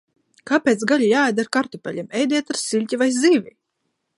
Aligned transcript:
Kāpēc 0.51 0.85
gaļa 0.91 1.09
jāēd 1.09 1.41
ar 1.43 1.51
kartupeļiem? 1.57 2.09
Ēdiet 2.23 2.51
ar 2.55 2.61
siļķi 2.63 3.01
vai 3.03 3.11
zivi! 3.19 3.55